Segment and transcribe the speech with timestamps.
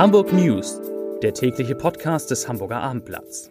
[0.00, 0.80] Hamburg News,
[1.22, 3.50] der tägliche Podcast des Hamburger Abendblatts.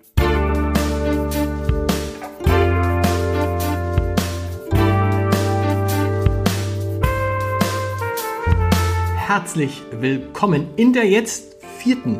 [9.16, 12.17] Herzlich willkommen in der jetzt vierten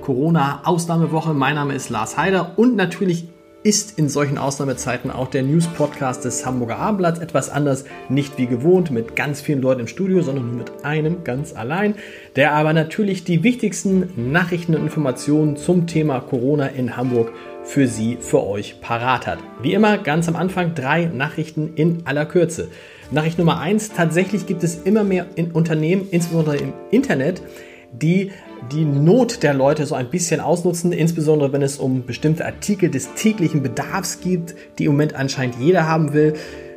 [0.00, 1.32] Corona-Ausnahmewoche.
[1.32, 3.28] Mein Name ist Lars Heider und natürlich
[3.62, 8.90] ist in solchen Ausnahmezeiten auch der News-Podcast des Hamburger Abendblatts etwas anders, nicht wie gewohnt
[8.90, 11.94] mit ganz vielen Leuten im Studio, sondern nur mit einem ganz allein,
[12.34, 18.18] der aber natürlich die wichtigsten Nachrichten und Informationen zum Thema Corona in Hamburg für Sie,
[18.20, 19.38] für euch parat hat.
[19.62, 22.68] Wie immer ganz am Anfang drei Nachrichten in aller Kürze.
[23.12, 27.42] Nachricht Nummer eins: Tatsächlich gibt es immer mehr in Unternehmen, insbesondere im Internet,
[27.92, 28.32] die
[28.70, 33.14] die Not der Leute so ein bisschen ausnutzen, insbesondere wenn es um bestimmte Artikel des
[33.14, 36.34] täglichen Bedarfs geht, die im Moment anscheinend jeder haben will.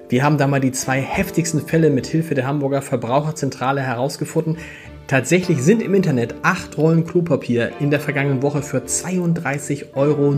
[0.09, 4.57] Wir haben da mal die zwei heftigsten Fälle mit Hilfe der Hamburger Verbraucherzentrale herausgefunden.
[5.07, 10.31] Tatsächlich sind im Internet acht Rollen Klopapier in der vergangenen Woche für 32,99 Euro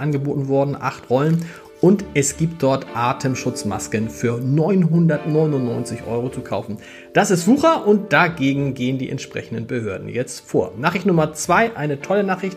[0.00, 0.74] angeboten worden.
[0.74, 1.44] Acht Rollen.
[1.80, 6.78] Und es gibt dort Atemschutzmasken für 999 Euro zu kaufen.
[7.12, 10.72] Das ist Wucher und dagegen gehen die entsprechenden Behörden jetzt vor.
[10.78, 12.56] Nachricht Nummer zwei, eine tolle Nachricht.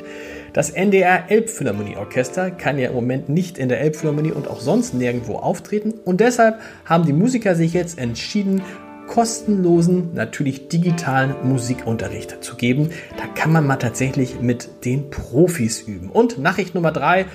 [0.53, 5.35] Das NDR Elbphilharmonieorchester kann ja im Moment nicht in der Elbphilharmonie und auch sonst nirgendwo
[5.35, 5.93] auftreten.
[6.05, 8.61] Und deshalb haben die Musiker sich jetzt entschieden,
[9.09, 12.91] kostenlosen, natürlich digitalen Musikunterricht zu geben.
[13.17, 16.09] Da kann man mal tatsächlich mit den Profis üben.
[16.09, 17.25] Und Nachricht Nummer drei,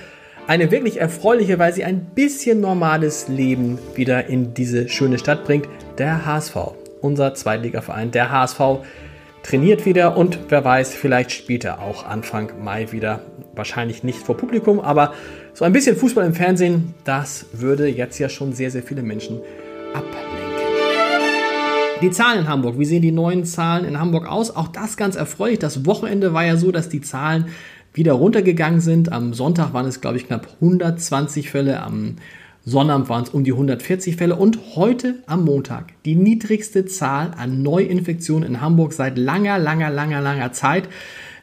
[0.46, 5.68] eine wirklich erfreuliche, weil sie ein bisschen normales Leben wieder in diese schöne Stadt bringt.
[5.98, 6.56] Der HSV,
[7.00, 8.60] unser Zweitligaverein, der HSV
[9.42, 13.20] trainiert wieder und wer weiß, vielleicht spielt er auch Anfang Mai wieder.
[13.54, 15.14] Wahrscheinlich nicht vor Publikum, aber
[15.52, 19.40] so ein bisschen Fußball im Fernsehen, das würde jetzt ja schon sehr, sehr viele Menschen
[19.94, 20.34] ablenken.
[22.02, 24.54] Die Zahlen in Hamburg, wie sehen die neuen Zahlen in Hamburg aus?
[24.54, 25.60] Auch das ganz erfreulich.
[25.60, 27.46] Das Wochenende war ja so, dass die Zahlen
[27.94, 29.12] wieder runtergegangen sind.
[29.12, 31.82] Am Sonntag waren es, glaube ich, knapp 120 Fälle.
[31.82, 32.16] Am
[32.66, 34.36] Sonnabend waren es um die 140 Fälle.
[34.36, 40.20] Und heute am Montag die niedrigste Zahl an Neuinfektionen in Hamburg seit langer, langer, langer,
[40.20, 40.88] langer Zeit.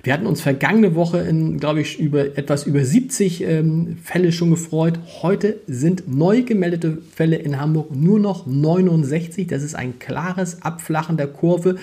[0.03, 4.49] Wir hatten uns vergangene Woche in, glaube ich, über etwas über 70 ähm, Fälle schon
[4.49, 4.99] gefreut.
[5.21, 9.45] Heute sind neu gemeldete Fälle in Hamburg nur noch 69.
[9.45, 11.75] Das ist ein klares Abflachen der Kurve.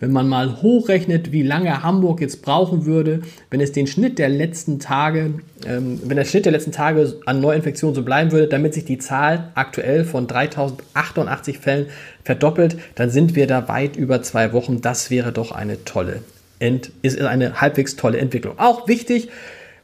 [0.00, 4.28] Wenn man mal hochrechnet, wie lange Hamburg jetzt brauchen würde, wenn es den Schnitt der
[4.28, 5.34] letzten Tage,
[5.66, 8.98] ähm, wenn der Schnitt der letzten Tage an Neuinfektionen so bleiben würde, damit sich die
[8.98, 11.86] Zahl aktuell von 3088 Fällen
[12.22, 14.80] verdoppelt, dann sind wir da weit über zwei Wochen.
[14.80, 16.22] Das wäre doch eine tolle,
[16.60, 18.58] Ent ist eine halbwegs tolle Entwicklung.
[18.58, 19.28] Auch wichtig,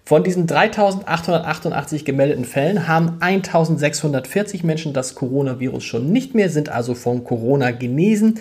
[0.06, 6.94] von diesen 3888 gemeldeten Fällen haben 1640 Menschen das Coronavirus schon nicht mehr, sind also
[6.94, 8.38] von Corona genesen.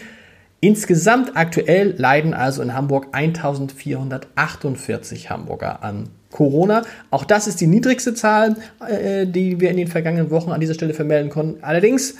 [0.63, 6.84] Insgesamt aktuell leiden also in Hamburg 1448 Hamburger an Corona.
[7.12, 8.56] Auch das ist die niedrigste Zahl,
[8.88, 11.62] äh, die wir in den vergangenen Wochen an dieser Stelle vermelden konnten.
[11.66, 12.16] Allerdings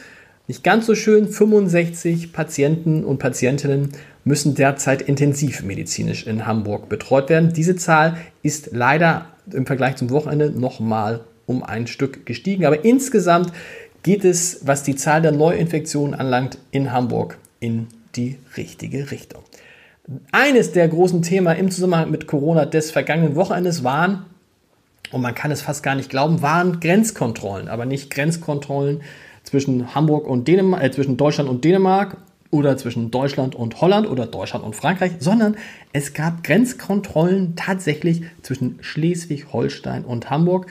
[0.50, 3.94] nicht ganz so schön, 65 Patienten und Patientinnen
[4.26, 7.54] müssen derzeit intensivmedizinisch in Hamburg betreut werden.
[7.54, 12.66] Diese Zahl ist leider im Vergleich zum Wochenende nochmal um ein Stück gestiegen.
[12.66, 13.54] Aber insgesamt
[14.04, 19.44] geht es, was die Zahl der Neuinfektionen anlangt, in Hamburg in die richtige Richtung.
[20.32, 24.26] Eines der großen Themen im Zusammenhang mit Corona des vergangenen Wochenendes waren,
[25.12, 29.02] und man kann es fast gar nicht glauben, waren Grenzkontrollen, aber nicht Grenzkontrollen
[29.44, 32.18] zwischen Hamburg und Dänemark, äh, zwischen Deutschland und Dänemark
[32.50, 35.56] oder zwischen Deutschland und Holland oder Deutschland und Frankreich, sondern
[35.92, 40.68] es gab Grenzkontrollen tatsächlich zwischen Schleswig-Holstein und Hamburg.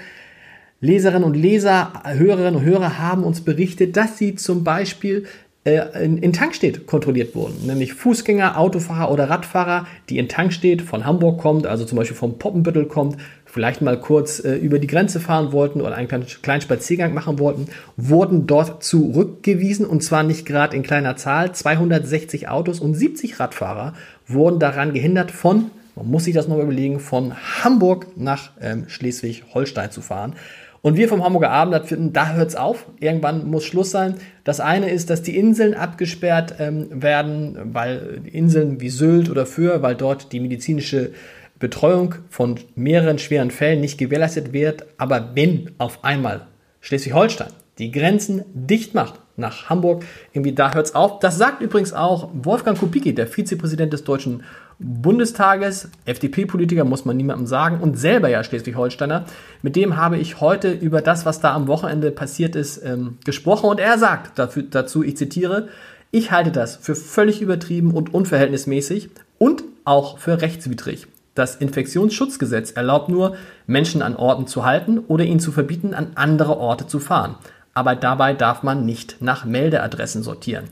[0.80, 5.26] Leserinnen und Leser, Hörerinnen und Hörer haben uns berichtet, dass sie zum Beispiel
[5.64, 7.66] in, in Tankstedt kontrolliert wurden.
[7.66, 12.36] Nämlich Fußgänger, Autofahrer oder Radfahrer, die in Tankstedt von Hamburg kommt, also zum Beispiel vom
[12.36, 16.62] Poppenbüttel kommt, vielleicht mal kurz äh, über die Grenze fahren wollten oder einen kleinen, kleinen
[16.62, 21.52] Spaziergang machen wollten, wurden dort zurückgewiesen und zwar nicht gerade in kleiner Zahl.
[21.52, 23.94] 260 Autos und 70 Radfahrer
[24.26, 29.92] wurden daran gehindert von, man muss sich das noch überlegen, von Hamburg nach ähm, Schleswig-Holstein
[29.92, 30.34] zu fahren.
[30.82, 32.86] Und wir vom Hamburger Abendblatt finden, da hört es auf.
[32.98, 34.16] Irgendwann muss Schluss sein.
[34.42, 39.82] Das eine ist, dass die Inseln abgesperrt ähm, werden, weil Inseln wie Sylt oder Föhr,
[39.82, 41.12] weil dort die medizinische
[41.60, 44.84] Betreuung von mehreren schweren Fällen nicht gewährleistet wird.
[44.98, 46.48] Aber wenn auf einmal
[46.80, 51.20] Schleswig-Holstein die Grenzen dicht macht nach Hamburg, irgendwie da hört es auf.
[51.20, 54.42] Das sagt übrigens auch Wolfgang Kubicki, der Vizepräsident des Deutschen
[54.82, 59.24] Bundestages, FDP-Politiker, muss man niemandem sagen, und selber ja Schleswig-Holsteiner.
[59.62, 63.70] Mit dem habe ich heute über das, was da am Wochenende passiert ist, ähm, gesprochen.
[63.70, 65.68] Und er sagt dafür, dazu, ich zitiere,
[66.10, 69.10] ich halte das für völlig übertrieben und unverhältnismäßig.
[69.38, 71.06] Und auch für rechtswidrig.
[71.34, 73.36] Das Infektionsschutzgesetz erlaubt nur,
[73.66, 77.36] Menschen an Orten zu halten oder ihnen zu verbieten, an andere Orte zu fahren.
[77.74, 80.64] Aber dabei darf man nicht nach Meldeadressen sortieren.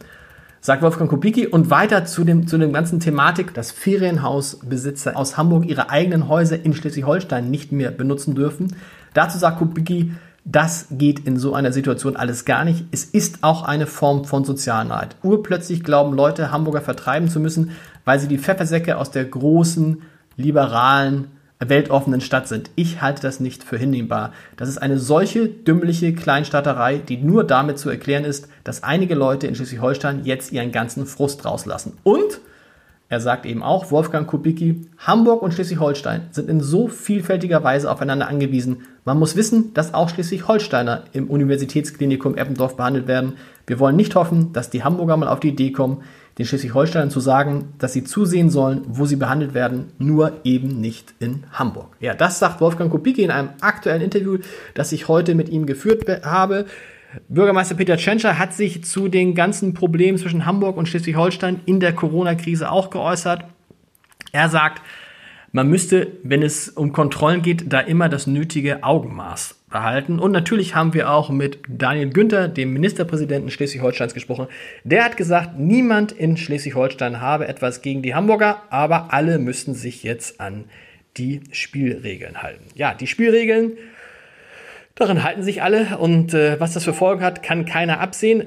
[0.63, 5.65] Sagt Wolfgang Kubicki und weiter zu dem, zu dem ganzen Thematik, dass Ferienhausbesitzer aus Hamburg
[5.67, 8.77] ihre eigenen Häuser in Schleswig-Holstein nicht mehr benutzen dürfen.
[9.15, 10.13] Dazu sagt Kubicki,
[10.45, 12.85] das geht in so einer Situation alles gar nicht.
[12.91, 15.17] Es ist auch eine Form von Sozialneid.
[15.23, 17.71] Urplötzlich glauben Leute, Hamburger vertreiben zu müssen,
[18.05, 20.03] weil sie die Pfeffersäcke aus der großen
[20.37, 21.29] liberalen,
[21.69, 22.71] weltoffenen Stadt sind.
[22.75, 24.33] Ich halte das nicht für hinnehmbar.
[24.57, 29.47] Das ist eine solche dümmliche Kleinstaaterei, die nur damit zu erklären ist, dass einige Leute
[29.47, 31.99] in Schleswig-Holstein jetzt ihren ganzen Frust rauslassen.
[32.03, 32.41] Und
[33.11, 38.29] er sagt eben auch, Wolfgang Kubicki, Hamburg und Schleswig-Holstein sind in so vielfältiger Weise aufeinander
[38.29, 38.83] angewiesen.
[39.05, 43.33] Man muss wissen, dass auch Schleswig-Holsteiner im Universitätsklinikum Eppendorf behandelt werden.
[43.67, 46.03] Wir wollen nicht hoffen, dass die Hamburger mal auf die Idee kommen,
[46.39, 51.15] den Schleswig-Holsteinern zu sagen, dass sie zusehen sollen, wo sie behandelt werden, nur eben nicht
[51.19, 51.97] in Hamburg.
[52.01, 54.39] Ja, das sagt Wolfgang Kubicki in einem aktuellen Interview,
[54.75, 56.67] das ich heute mit ihm geführt habe.
[57.29, 61.93] Bürgermeister Peter Tschentscher hat sich zu den ganzen Problemen zwischen Hamburg und Schleswig-Holstein in der
[61.93, 63.45] Corona-Krise auch geäußert.
[64.33, 64.81] Er sagt,
[65.53, 70.19] man müsste, wenn es um Kontrollen geht, da immer das nötige Augenmaß behalten.
[70.19, 74.49] Und natürlich haben wir auch mit Daniel Günther, dem Ministerpräsidenten Schleswig-Holsteins, gesprochen.
[74.85, 80.03] Der hat gesagt, niemand in Schleswig-Holstein habe etwas gegen die Hamburger, aber alle müssen sich
[80.03, 80.65] jetzt an
[81.17, 82.65] die Spielregeln halten.
[82.75, 83.73] Ja, die Spielregeln,
[84.95, 88.45] daran halten sich alle und äh, was das für Folgen hat, kann keiner absehen.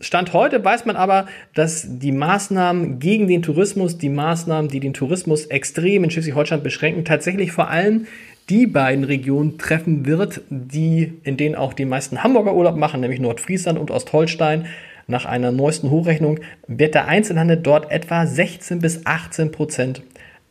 [0.00, 4.94] Stand heute weiß man aber, dass die Maßnahmen gegen den Tourismus, die Maßnahmen, die den
[4.94, 8.06] Tourismus extrem in Schleswig-Holstein beschränken, tatsächlich vor allem
[8.50, 13.20] die beiden Regionen treffen wird, die, in denen auch die meisten Hamburger Urlaub machen, nämlich
[13.20, 14.66] Nordfriesland und Ostholstein.
[15.06, 20.02] Nach einer neuesten Hochrechnung wird der Einzelhandel dort etwa 16 bis 18 Prozent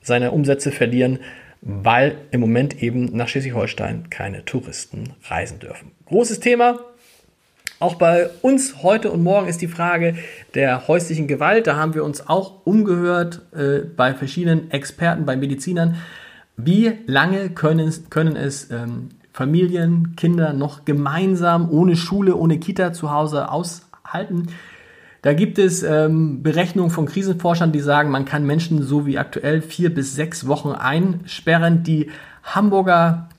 [0.02, 1.20] seiner Umsätze verlieren,
[1.62, 5.92] weil im Moment eben nach Schleswig-Holstein keine Touristen reisen dürfen.
[6.06, 6.80] Großes Thema.
[7.80, 10.16] Auch bei uns heute und morgen ist die Frage
[10.56, 11.68] der häuslichen Gewalt.
[11.68, 15.98] Da haben wir uns auch umgehört äh, bei verschiedenen Experten, bei Medizinern.
[16.56, 23.12] Wie lange können, können es ähm, Familien, Kinder noch gemeinsam ohne Schule, ohne Kita zu
[23.12, 24.48] Hause aushalten?
[25.24, 29.62] Da gibt es ähm, Berechnungen von Krisenforschern, die sagen, man kann Menschen so wie aktuell
[29.62, 31.84] vier bis sechs Wochen einsperren.
[31.84, 32.12] Die
[32.44, 33.30] Hamburger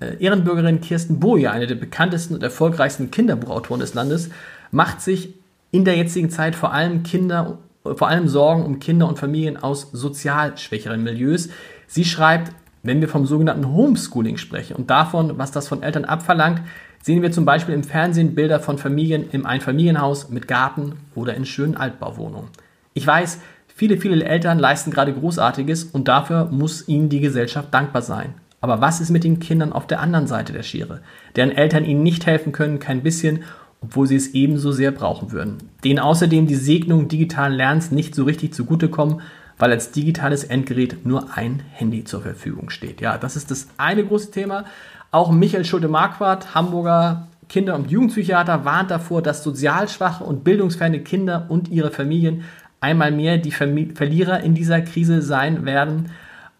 [0.00, 4.30] äh, Ehrenbürgerin Kirsten Boje, eine der bekanntesten und erfolgreichsten Kinderbuchautoren des Landes,
[4.70, 5.34] macht sich
[5.70, 9.90] in der jetzigen Zeit vor allem Kinder, vor allem Sorgen um Kinder und Familien aus
[9.92, 11.48] sozial schwächeren Milieus.
[11.86, 12.52] Sie schreibt,
[12.82, 16.60] wenn wir vom sogenannten Homeschooling sprechen und davon, was das von Eltern abverlangt,
[17.02, 21.44] sehen wir zum Beispiel im Fernsehen Bilder von Familien im Einfamilienhaus mit Garten oder in
[21.44, 22.48] schönen Altbauwohnungen.
[22.94, 28.02] Ich weiß, viele, viele Eltern leisten gerade Großartiges und dafür muss ihnen die Gesellschaft dankbar
[28.02, 28.34] sein.
[28.60, 31.00] Aber was ist mit den Kindern auf der anderen Seite der Schere,
[31.36, 33.44] deren Eltern ihnen nicht helfen können, kein bisschen,
[33.84, 38.24] obwohl sie es ebenso sehr brauchen würden, denen außerdem die Segnung digitalen Lernens nicht so
[38.24, 39.20] richtig zugutekommen,
[39.58, 43.00] weil als digitales Endgerät nur ein Handy zur Verfügung steht.
[43.00, 44.64] Ja, das ist das eine große Thema.
[45.10, 51.46] Auch Michael Schulte-Marquardt, Hamburger Kinder- und Jugendpsychiater, warnt davor, dass sozial schwache und bildungsferne Kinder
[51.50, 52.44] und ihre Familien
[52.80, 56.10] einmal mehr die Verlierer in dieser Krise sein werden.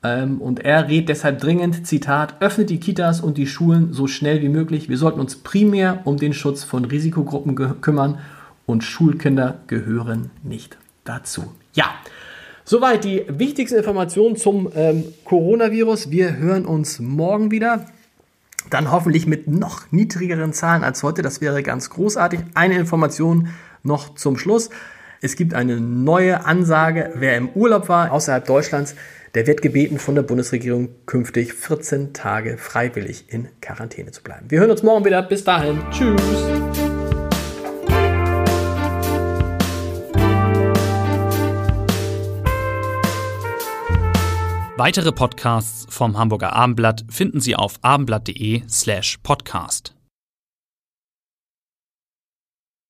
[0.05, 4.43] Ähm, und er rät deshalb dringend, Zitat, öffnet die Kitas und die Schulen so schnell
[4.43, 4.89] wie möglich.
[4.89, 8.19] Wir sollten uns primär um den Schutz von Risikogruppen kümmern
[8.67, 11.53] und Schulkinder gehören nicht dazu.
[11.73, 11.87] Ja,
[12.67, 16.11] Soweit die wichtigste Information zum ähm, Coronavirus.
[16.11, 17.85] Wir hören uns morgen wieder.
[18.71, 21.21] Dann hoffentlich mit noch niedrigeren Zahlen als heute.
[21.21, 22.41] Das wäre ganz großartig.
[22.55, 23.49] Eine Information
[23.83, 24.71] noch zum Schluss.
[25.21, 27.13] Es gibt eine neue Ansage.
[27.17, 28.95] Wer im Urlaub war außerhalb Deutschlands,
[29.35, 34.50] der wird gebeten von der Bundesregierung künftig 14 Tage freiwillig in Quarantäne zu bleiben.
[34.50, 35.23] Wir hören uns morgen wieder.
[35.23, 35.81] Bis dahin.
[35.91, 36.21] Tschüss.
[44.76, 49.95] Weitere Podcasts vom Hamburger Abendblatt finden Sie auf abendblatt.de slash podcast.